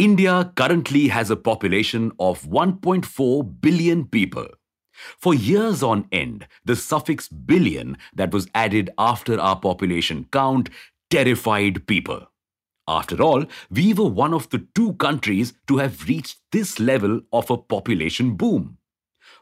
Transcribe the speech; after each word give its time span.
India 0.00 0.50
currently 0.56 1.08
has 1.08 1.28
a 1.28 1.36
population 1.36 2.10
of 2.18 2.44
1.4 2.44 3.60
billion 3.60 4.06
people. 4.06 4.46
For 5.18 5.34
years 5.34 5.82
on 5.82 6.08
end, 6.10 6.46
the 6.64 6.74
suffix 6.74 7.28
billion 7.28 7.98
that 8.14 8.32
was 8.32 8.48
added 8.54 8.88
after 8.96 9.38
our 9.38 9.60
population 9.60 10.26
count 10.32 10.70
terrified 11.10 11.86
people. 11.86 12.26
After 12.88 13.22
all, 13.22 13.44
we 13.70 13.92
were 13.92 14.08
one 14.08 14.32
of 14.32 14.48
the 14.48 14.66
two 14.74 14.94
countries 14.94 15.52
to 15.66 15.76
have 15.76 16.08
reached 16.08 16.38
this 16.50 16.80
level 16.80 17.20
of 17.30 17.50
a 17.50 17.58
population 17.58 18.36
boom. 18.36 18.78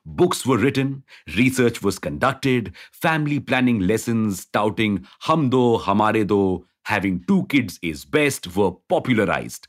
Books 0.04 0.44
were 0.44 0.58
written, 0.58 1.04
research 1.36 1.84
was 1.84 2.00
conducted, 2.00 2.72
family 2.90 3.38
planning 3.38 3.78
lessons 3.78 4.46
touting 4.46 5.06
hum 5.20 5.50
do, 5.50 5.78
hamare 5.78 6.26
do, 6.26 6.66
having 6.86 7.22
two 7.28 7.46
kids 7.46 7.78
is 7.80 8.04
best 8.04 8.56
were 8.56 8.72
popularized. 8.88 9.68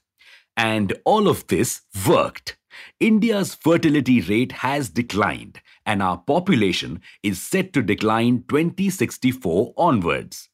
And 0.60 0.92
all 1.06 1.30
of 1.30 1.48
this 1.48 1.84
worked. 2.06 2.58
India's 3.00 3.56
fertility 3.56 4.20
rate 4.20 4.52
has 4.52 4.90
declined, 4.90 5.62
and 5.86 6.04
our 6.04 6.18
population 6.18 7.00
is 7.24 7.42
set 7.42 7.72
to 7.72 7.82
decline 7.82 8.44
2064 8.50 9.74
onwards. 9.78 10.50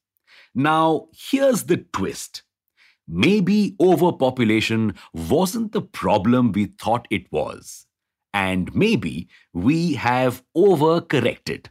Now, 0.53 1.07
here's 1.11 1.63
the 1.63 1.77
twist. 1.77 2.43
Maybe 3.07 3.75
overpopulation 3.79 4.93
wasn't 5.11 5.71
the 5.71 5.81
problem 5.81 6.51
we 6.51 6.65
thought 6.65 7.07
it 7.09 7.31
was. 7.31 7.87
And 8.31 8.75
maybe 8.75 9.27
we 9.53 9.93
have 9.95 10.43
overcorrected. 10.55 11.69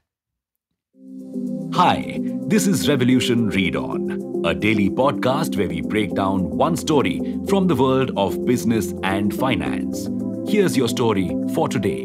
Hi, 1.75 2.21
this 2.47 2.69
is 2.69 2.89
Revolution 2.89 3.49
Read 3.49 3.75
On, 3.75 4.45
a 4.45 4.55
daily 4.55 4.89
podcast 4.89 5.57
where 5.57 5.69
we 5.69 5.81
break 5.81 6.15
down 6.15 6.51
one 6.51 6.77
story 6.77 7.21
from 7.49 7.67
the 7.67 7.75
world 7.75 8.13
of 8.17 8.45
business 8.45 8.95
and 9.03 9.35
finance. 9.35 10.09
Here's 10.49 10.77
your 10.77 10.89
story 10.89 11.35
for 11.53 11.69
today. 11.69 12.05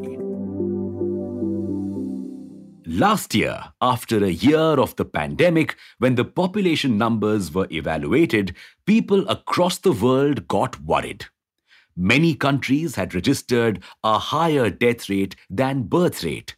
Last 2.87 3.35
year, 3.35 3.63
after 3.79 4.23
a 4.23 4.29
year 4.29 4.57
of 4.57 4.95
the 4.95 5.05
pandemic, 5.05 5.75
when 5.99 6.15
the 6.15 6.25
population 6.25 6.97
numbers 6.97 7.53
were 7.53 7.67
evaluated, 7.69 8.55
people 8.87 9.29
across 9.29 9.77
the 9.77 9.91
world 9.91 10.47
got 10.47 10.81
worried. 10.81 11.25
Many 11.95 12.33
countries 12.33 12.95
had 12.95 13.13
registered 13.13 13.83
a 14.03 14.17
higher 14.17 14.69
death 14.69 15.09
rate 15.09 15.35
than 15.49 15.83
birth 15.83 16.23
rate. 16.23 16.55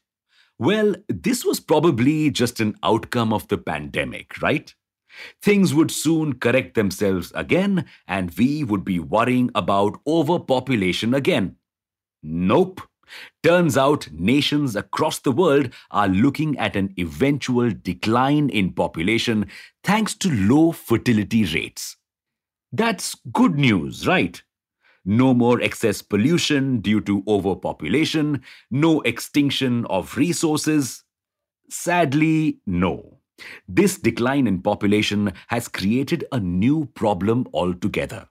Well, 0.61 0.93
this 1.07 1.43
was 1.43 1.59
probably 1.59 2.29
just 2.29 2.59
an 2.59 2.77
outcome 2.83 3.33
of 3.33 3.47
the 3.47 3.57
pandemic, 3.57 4.39
right? 4.43 4.71
Things 5.41 5.73
would 5.73 5.89
soon 5.89 6.33
correct 6.33 6.75
themselves 6.75 7.31
again, 7.33 7.85
and 8.07 8.31
we 8.37 8.63
would 8.63 8.85
be 8.85 8.99
worrying 8.99 9.49
about 9.55 9.99
overpopulation 10.05 11.15
again. 11.15 11.55
Nope. 12.21 12.79
Turns 13.41 13.75
out 13.75 14.11
nations 14.11 14.75
across 14.75 15.17
the 15.17 15.31
world 15.31 15.71
are 15.89 16.07
looking 16.07 16.55
at 16.59 16.75
an 16.75 16.93
eventual 16.99 17.71
decline 17.71 18.47
in 18.51 18.71
population 18.73 19.47
thanks 19.83 20.13
to 20.13 20.29
low 20.29 20.73
fertility 20.73 21.43
rates. 21.43 21.97
That's 22.71 23.15
good 23.31 23.55
news, 23.55 24.05
right? 24.05 24.39
No 25.05 25.33
more 25.33 25.61
excess 25.61 26.01
pollution 26.01 26.79
due 26.79 27.01
to 27.01 27.23
overpopulation, 27.27 28.41
no 28.69 29.01
extinction 29.01 29.85
of 29.85 30.17
resources? 30.17 31.03
Sadly, 31.69 32.59
no. 32.65 33.19
This 33.67 33.97
decline 33.97 34.47
in 34.47 34.61
population 34.61 35.33
has 35.47 35.67
created 35.67 36.25
a 36.31 36.39
new 36.39 36.85
problem 36.93 37.47
altogether. 37.53 38.27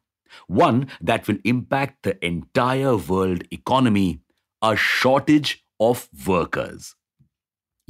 One 0.46 0.88
that 1.00 1.26
will 1.26 1.38
impact 1.44 2.04
the 2.04 2.24
entire 2.24 2.96
world 2.96 3.42
economy 3.50 4.20
a 4.62 4.76
shortage 4.76 5.64
of 5.80 6.08
workers. 6.26 6.94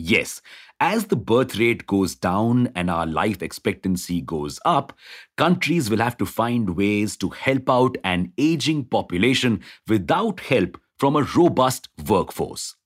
Yes, 0.02 0.40
as 0.80 1.08
the 1.08 1.16
birth 1.16 1.58
rate 1.58 1.86
goes 1.86 2.14
down 2.14 2.72
and 2.74 2.88
our 2.88 3.04
life 3.04 3.42
expectancy 3.42 4.22
goes 4.22 4.58
up, 4.64 4.94
countries 5.36 5.90
will 5.90 5.98
have 5.98 6.16
to 6.16 6.24
find 6.24 6.74
ways 6.74 7.18
to 7.18 7.28
help 7.28 7.68
out 7.68 7.98
an 8.02 8.32
aging 8.38 8.86
population 8.86 9.60
without 9.86 10.40
help 10.40 10.80
from 10.98 11.16
a 11.16 11.28
robust 11.36 11.90
workforce. 12.08 12.76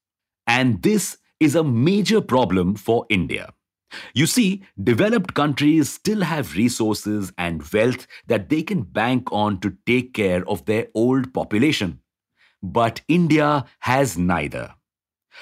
And 0.48 0.82
this 0.82 1.19
is 1.38 1.54
a 1.54 1.62
major 1.62 2.20
problem 2.20 2.75
for 2.75 3.06
India. 3.08 3.52
You 4.12 4.26
see, 4.26 4.64
developed 4.82 5.34
countries 5.34 5.88
still 5.88 6.22
have 6.22 6.56
resources 6.56 7.32
and 7.38 7.62
wealth 7.72 8.08
that 8.26 8.48
they 8.48 8.64
can 8.64 8.82
bank 8.82 9.31
on 9.31 9.60
to 9.60 9.76
take 9.86 10.14
care 10.14 10.44
of 10.48 10.64
their 10.64 10.88
old 10.94 11.32
population. 11.32 12.00
But 12.60 13.02
India 13.06 13.66
has 13.81 14.19
neither. 14.19 14.75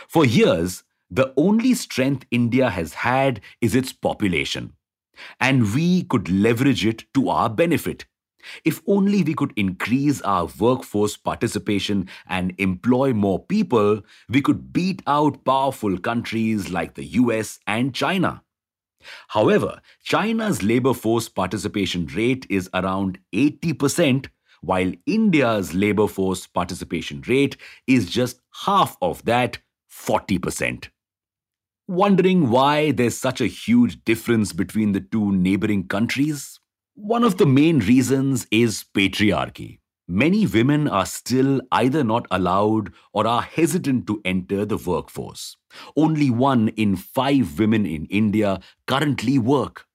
For 0.09 0.27
years, 0.27 0.85
the 1.15 1.31
only 1.37 1.75
strength 1.75 2.25
India 2.31 2.71
has 2.71 2.95
had 2.95 3.43
is 3.61 3.75
its 3.75 3.93
population. 3.93 4.73
And 5.39 5.75
we 5.75 6.05
could 6.05 6.31
leverage 6.31 6.87
it 6.87 7.05
to 7.13 7.29
our 7.29 7.51
benefit. 7.51 8.07
If 8.65 8.81
only 8.87 9.23
we 9.23 9.35
could 9.35 9.53
increase 9.55 10.23
our 10.23 10.49
workforce 10.59 11.19
participation 11.19 12.09
and 12.27 12.55
employ 12.57 13.13
more 13.13 13.45
people, 13.45 14.01
we 14.31 14.41
could 14.41 14.73
beat 14.73 15.03
out 15.07 15.45
powerful 15.45 15.99
countries 15.99 16.71
like 16.71 16.95
the 16.95 17.05
US 17.05 17.61
and 17.67 17.95
China. 17.95 18.43
However, 19.29 19.83
China's 20.03 20.63
labor 20.63 20.95
force 20.95 21.29
participation 21.29 22.07
rate 22.07 22.47
is 22.49 22.71
around 22.73 23.19
80%, 23.35 24.29
while 24.63 24.91
India's 25.05 25.75
labor 25.75 26.07
force 26.07 26.47
participation 26.47 27.23
rate 27.29 27.59
is 27.87 28.09
just 28.09 28.41
half 28.65 28.97
of 29.03 29.23
that, 29.27 29.59
40% 29.91 30.89
wondering 31.93 32.49
why 32.49 32.91
there's 32.91 33.19
such 33.19 33.41
a 33.41 33.47
huge 33.47 34.03
difference 34.05 34.53
between 34.53 34.93
the 34.93 35.01
two 35.01 35.31
neighboring 35.33 35.87
countries? 35.87 36.59
One 36.95 37.23
of 37.23 37.37
the 37.37 37.47
main 37.47 37.81
reasons 37.81 38.47
is 38.51 38.85
patriarchy. 38.97 39.79
Many 40.09 40.47
women 40.47 40.89
are 40.89 41.07
still 41.07 41.61
either 41.71 42.03
not 42.03 42.27
allowed 42.31 42.93
or 43.13 43.27
are 43.27 43.43
hesitant 43.43 44.07
to 44.07 44.21
enter 44.25 44.65
the 44.65 44.77
workforce. 44.77 45.57
Only 45.97 46.31
one 46.31 46.69
in 46.69 46.97
five 46.97 47.59
women 47.59 47.87
in 47.87 48.07
India 48.07 48.61
currently 48.87 49.39
work. 49.39 49.87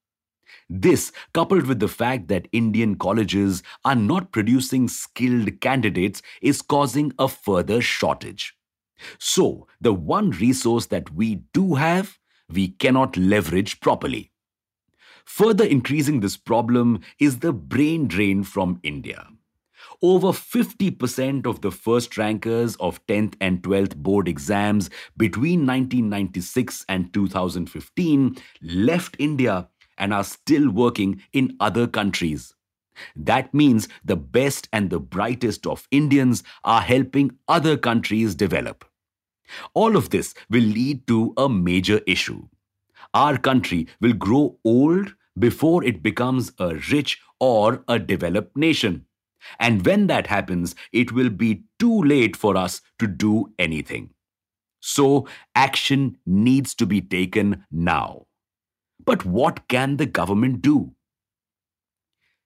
This, 0.69 1.11
coupled 1.33 1.65
with 1.65 1.79
the 1.79 1.87
fact 1.87 2.27
that 2.27 2.47
Indian 2.51 2.95
colleges 2.95 3.63
are 3.85 3.95
not 3.95 4.31
producing 4.31 4.87
skilled 4.87 5.61
candidates, 5.61 6.21
is 6.41 6.61
causing 6.61 7.13
a 7.19 7.27
further 7.27 7.81
shortage. 7.81 8.56
So, 9.19 9.67
the 9.79 9.93
one 9.93 10.31
resource 10.31 10.87
that 10.87 11.13
we 11.13 11.35
do 11.53 11.75
have, 11.75 12.17
we 12.49 12.69
cannot 12.69 13.17
leverage 13.17 13.79
properly. 13.79 14.31
Further 15.25 15.65
increasing 15.65 16.21
this 16.21 16.37
problem 16.37 17.01
is 17.19 17.39
the 17.39 17.53
brain 17.53 18.07
drain 18.07 18.43
from 18.43 18.79
India. 18.81 19.27
Over 20.01 20.27
50% 20.27 21.45
of 21.45 21.61
the 21.61 21.71
first 21.71 22.17
rankers 22.17 22.75
of 22.77 23.05
10th 23.07 23.35
and 23.41 23.61
12th 23.61 23.95
board 23.95 24.27
exams 24.27 24.89
between 25.17 25.65
1996 25.65 26.85
and 26.87 27.13
2015 27.13 28.37
left 28.61 29.15
India 29.19 29.67
and 29.97 30.13
are 30.13 30.23
still 30.23 30.69
working 30.69 31.21
in 31.33 31.55
other 31.59 31.87
countries. 31.87 32.53
That 33.15 33.53
means 33.53 33.87
the 34.03 34.15
best 34.15 34.69
and 34.71 34.89
the 34.89 34.99
brightest 34.99 35.67
of 35.67 35.87
Indians 35.91 36.43
are 36.63 36.81
helping 36.81 37.37
other 37.47 37.77
countries 37.77 38.35
develop. 38.35 38.85
All 39.73 39.95
of 39.95 40.09
this 40.09 40.33
will 40.49 40.63
lead 40.63 41.07
to 41.07 41.33
a 41.37 41.49
major 41.49 42.01
issue. 42.07 42.47
Our 43.13 43.37
country 43.37 43.87
will 44.01 44.13
grow 44.13 44.57
old 44.63 45.13
before 45.37 45.83
it 45.83 46.03
becomes 46.03 46.51
a 46.59 46.75
rich 46.91 47.19
or 47.39 47.83
a 47.87 47.99
developed 47.99 48.57
nation. 48.57 49.05
And 49.59 49.85
when 49.85 50.07
that 50.07 50.27
happens, 50.27 50.75
it 50.91 51.11
will 51.11 51.29
be 51.29 51.63
too 51.79 52.03
late 52.03 52.35
for 52.35 52.57
us 52.57 52.81
to 52.99 53.07
do 53.07 53.53
anything. 53.57 54.11
So, 54.79 55.27
action 55.55 56.17
needs 56.25 56.75
to 56.75 56.85
be 56.85 57.01
taken 57.01 57.65
now. 57.71 58.27
But 59.03 59.25
what 59.25 59.67
can 59.67 59.97
the 59.97 60.05
government 60.05 60.61
do? 60.61 60.93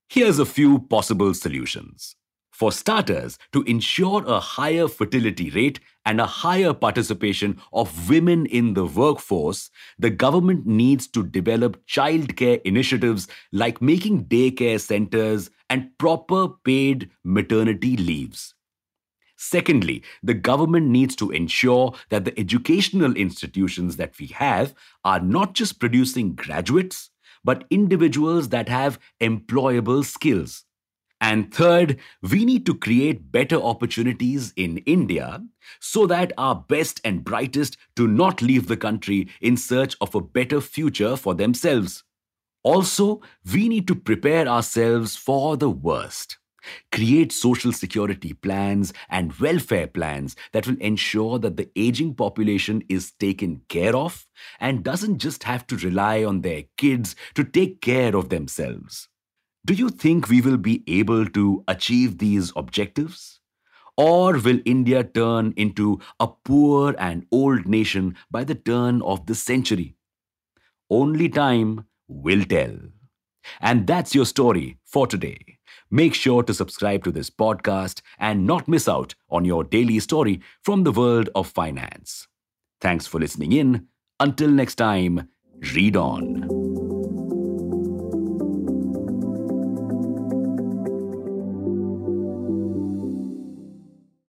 Here's 0.10 0.40
a 0.40 0.46
few 0.46 0.80
possible 0.80 1.34
solutions. 1.34 2.16
For 2.62 2.72
starters, 2.72 3.40
to 3.54 3.64
ensure 3.64 4.24
a 4.24 4.40
higher 4.40 4.88
fertility 4.88 5.50
rate 5.50 5.80
and 6.06 6.22
a 6.22 6.28
higher 6.28 6.76
participation 6.76 7.60
of 7.74 8.08
women 8.08 8.46
in 8.46 8.76
the 8.76 8.86
workforce, 8.86 9.72
the 9.98 10.12
government 10.12 10.68
needs 10.68 11.08
to 11.08 11.24
develop 11.24 11.84
childcare 11.88 12.62
initiatives 12.64 13.28
like 13.52 13.82
making 13.82 14.26
daycare 14.26 14.80
centers 14.80 15.50
and 15.72 15.98
proper 15.98 16.50
paid 16.64 17.10
maternity 17.24 17.98
leaves. 17.98 18.54
Secondly, 19.38 20.04
the 20.22 20.36
government 20.36 20.86
needs 20.86 21.16
to 21.16 21.32
ensure 21.32 21.96
that 22.10 22.26
the 22.26 22.40
educational 22.40 23.16
institutions 23.16 23.96
that 23.96 24.20
we 24.20 24.28
have 24.28 24.76
are 25.04 25.20
not 25.20 25.54
just 25.56 25.80
producing 25.80 26.36
graduates, 26.36 27.10
but 27.44 27.66
individuals 27.72 28.50
that 28.50 28.70
have 28.70 29.00
employable 29.20 30.06
skills. 30.06 30.64
And 31.22 31.54
third, 31.54 32.00
we 32.24 32.46
need 32.46 32.66
to 32.66 32.74
create 32.74 33.32
better 33.32 33.56
opportunities 33.56 34.54
in 34.56 34.80
India 34.80 35.44
so 35.80 36.08
that 36.08 36.34
our 36.36 36.56
best 36.56 37.00
and 37.06 37.24
brightest 37.24 37.78
do 37.96 38.08
not 38.08 38.42
leave 38.42 38.68
the 38.68 38.76
country 38.76 39.30
in 39.40 39.56
search 39.56 39.96
of 40.02 40.16
a 40.16 40.22
better 40.22 40.60
future 40.60 41.16
for 41.16 41.36
themselves. 41.36 42.04
Also, 42.64 43.22
we 43.54 43.70
need 43.70 43.88
to 43.88 43.96
prepare 43.96 44.48
ourselves 44.48 45.16
for 45.16 45.58
the 45.58 45.70
worst. 45.70 46.38
Create 46.92 47.32
social 47.32 47.72
security 47.72 48.34
plans 48.34 48.94
and 49.10 49.34
welfare 49.34 49.88
plans 49.88 50.36
that 50.54 50.68
will 50.68 50.78
ensure 50.78 51.40
that 51.40 51.58
the 51.58 51.70
aging 51.76 52.16
population 52.16 52.84
is 52.90 53.12
taken 53.14 53.62
care 53.68 53.96
of 53.96 54.28
and 54.60 54.84
doesn't 54.84 55.20
just 55.20 55.44
have 55.44 55.66
to 55.68 55.78
rely 55.78 56.24
on 56.24 56.42
their 56.42 56.64
kids 56.78 57.16
to 57.36 57.44
take 57.44 57.82
care 57.82 58.16
of 58.16 58.30
themselves. 58.30 59.08
Do 59.64 59.74
you 59.74 59.90
think 59.90 60.28
we 60.28 60.42
will 60.42 60.58
be 60.58 60.84
able 60.88 61.26
to 61.28 61.64
achieve 61.68 62.18
these 62.18 62.52
objectives? 62.56 63.40
Or 63.96 64.40
will 64.40 64.60
India 64.66 65.04
turn 65.04 65.54
into 65.56 66.00
a 66.20 66.28
poor 66.28 66.96
and 66.98 67.28
old 67.32 67.68
nation 67.68 68.16
by 68.32 68.44
the 68.44 68.56
turn 68.56 69.02
of 69.04 69.28
the 69.28 69.36
century? 69.36 69.96
Only 70.90 71.30
time 71.30 71.86
will 72.08 72.44
tell. 72.44 72.76
And 73.60 73.86
that's 73.86 74.16
your 74.16 74.26
story 74.26 74.78
for 74.86 75.06
today. 75.06 75.60
Make 75.92 76.16
sure 76.16 76.42
to 76.44 76.54
subscribe 76.54 77.04
to 77.04 77.12
this 77.12 77.30
podcast 77.30 78.02
and 78.18 78.48
not 78.48 78.68
miss 78.68 78.88
out 78.88 79.14
on 79.30 79.46
your 79.46 79.64
daily 79.64 80.00
story 80.00 80.42
from 80.64 80.84
the 80.84 80.92
world 80.92 81.30
of 81.36 81.48
finance. 81.48 82.28
Thanks 82.80 83.06
for 83.06 83.20
listening 83.20 83.52
in. 83.52 83.88
Until 84.20 84.50
next 84.50 84.76
time, 84.76 85.30
read 85.76 85.96
on. 85.96 86.61